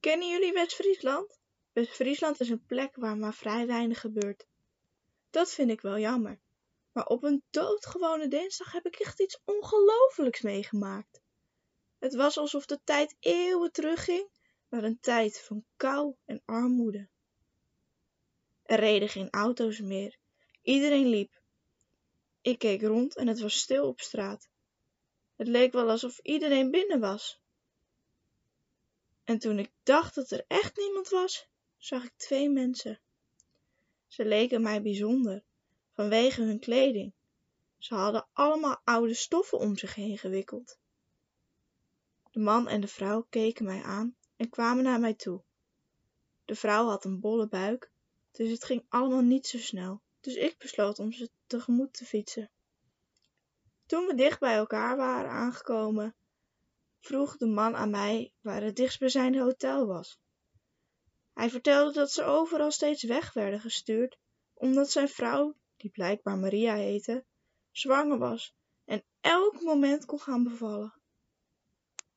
[0.00, 1.38] Kennen jullie West-Friesland?
[1.72, 4.46] West-Friesland is een plek waar maar vrij weinig gebeurt.
[5.30, 6.40] Dat vind ik wel jammer.
[6.92, 11.20] Maar op een doodgewone dinsdag heb ik echt iets ongelooflijks meegemaakt.
[11.98, 14.28] Het was alsof de tijd eeuwen terugging
[14.68, 17.08] naar een tijd van kou en armoede.
[18.62, 20.18] Er reden geen auto's meer.
[20.62, 21.40] Iedereen liep.
[22.40, 24.48] Ik keek rond en het was stil op straat.
[25.36, 27.40] Het leek wel alsof iedereen binnen was.
[29.28, 33.00] En toen ik dacht dat er echt niemand was, zag ik twee mensen.
[34.06, 35.42] Ze leken mij bijzonder,
[35.92, 37.12] vanwege hun kleding.
[37.78, 40.78] Ze hadden allemaal oude stoffen om zich heen gewikkeld.
[42.30, 45.42] De man en de vrouw keken mij aan en kwamen naar mij toe.
[46.44, 47.90] De vrouw had een bolle buik,
[48.30, 52.50] dus het ging allemaal niet zo snel, dus ik besloot om ze tegemoet te fietsen.
[53.86, 56.14] Toen we dicht bij elkaar waren aangekomen,
[57.00, 60.18] vroeg de man aan mij waar het dichtstbijzijnde hotel was.
[61.32, 64.18] Hij vertelde dat ze overal steeds weg werden gestuurd,
[64.54, 67.24] omdat zijn vrouw, die blijkbaar Maria heette,
[67.70, 70.94] zwanger was en elk moment kon gaan bevallen.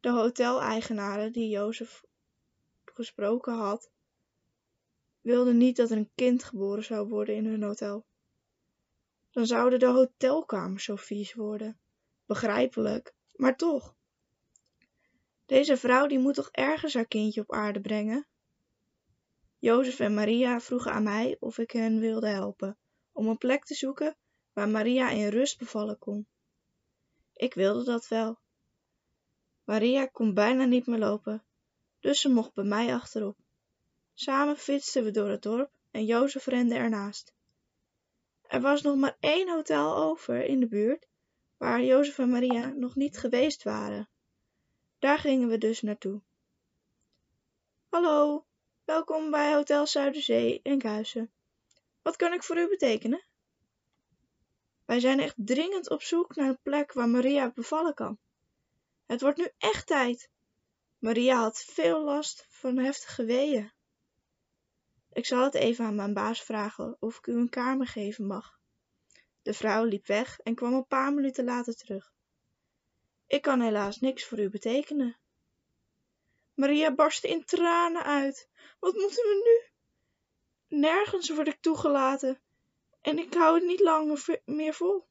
[0.00, 2.04] De hoteleigenaren die Jozef
[2.84, 3.90] gesproken had,
[5.20, 8.06] wilden niet dat er een kind geboren zou worden in hun hotel.
[9.30, 11.80] Dan zouden de hotelkamers zo vies worden.
[12.26, 13.94] Begrijpelijk, maar toch.
[15.46, 18.26] Deze vrouw die moet toch ergens haar kindje op aarde brengen?
[19.58, 22.78] Jozef en Maria vroegen aan mij of ik hen wilde helpen
[23.12, 24.16] om een plek te zoeken
[24.52, 26.26] waar Maria in rust bevallen kon.
[27.32, 28.40] Ik wilde dat wel.
[29.64, 31.44] Maria kon bijna niet meer lopen,
[32.00, 33.36] dus ze mocht bij mij achterop.
[34.14, 37.34] Samen fietsten we door het dorp en Jozef rende ernaast.
[38.42, 41.08] Er was nog maar één hotel over in de buurt
[41.56, 44.08] waar Jozef en Maria nog niet geweest waren.
[45.02, 46.22] Daar gingen we dus naartoe.
[47.88, 48.46] Hallo,
[48.84, 51.32] welkom bij Hotel Zuiderzee in Kuissen.
[52.02, 53.24] Wat kan ik voor u betekenen?
[54.84, 58.18] Wij zijn echt dringend op zoek naar een plek waar Maria bevallen kan.
[59.06, 60.30] Het wordt nu echt tijd.
[60.98, 63.72] Maria had veel last van heftige weeën.
[65.12, 68.58] Ik zal het even aan mijn baas vragen of ik u een kamer geven mag.
[69.42, 72.12] De vrouw liep weg en kwam een paar minuten later terug.
[73.32, 75.16] Ik kan helaas niks voor u betekenen.
[76.54, 78.48] Maria barstte in tranen uit.
[78.80, 80.78] Wat moeten we nu?
[80.78, 82.40] Nergens word ik toegelaten
[83.00, 85.06] en ik hou het niet langer meer vol.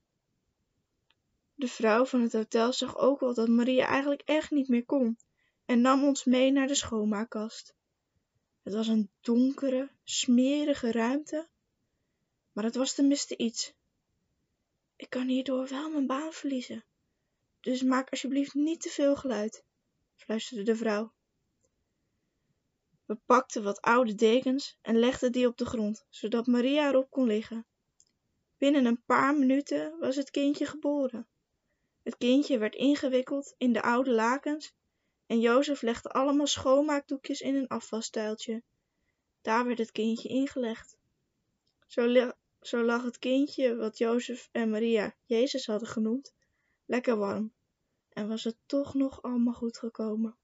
[1.53, 5.17] De vrouw van het hotel zag ook wel dat Maria eigenlijk echt niet meer kon
[5.65, 7.75] en nam ons mee naar de schoonmaakkast.
[8.63, 11.47] Het was een donkere, smerige ruimte,
[12.51, 13.73] maar het was tenminste iets.
[14.95, 16.85] Ik kan hierdoor wel mijn baan verliezen,
[17.61, 19.63] dus maak alsjeblieft niet te veel geluid,
[20.15, 21.13] fluisterde de vrouw.
[23.05, 27.27] We pakten wat oude dekens en legden die op de grond, zodat Maria erop kon
[27.27, 27.65] liggen.
[28.57, 31.27] Binnen een paar minuten was het kindje geboren.
[32.03, 34.73] Het kindje werd ingewikkeld in de oude lakens
[35.25, 38.63] en Jozef legde allemaal schoonmaakdoekjes in een afwasstuiltje.
[39.41, 40.97] Daar werd het kindje ingelegd.
[41.87, 46.33] Zo, zo lag het kindje, wat Jozef en Maria Jezus hadden genoemd,
[46.91, 47.53] lekker warm.
[48.09, 50.37] En was het toch nog allemaal goed gekomen.